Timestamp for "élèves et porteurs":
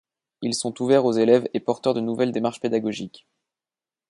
1.11-1.93